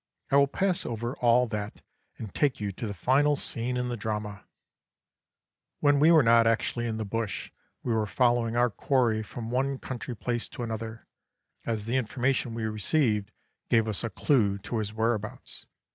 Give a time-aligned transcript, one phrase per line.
[0.31, 1.83] I will pass over all that
[2.17, 4.45] and take you to the final scene in the drama.
[5.79, 7.51] "When we were not actually in the bush
[7.83, 11.05] we were following our quarry from one country place to another,
[11.67, 13.31] as the information we received
[13.69, 15.67] gave us a clue to his whereabouts.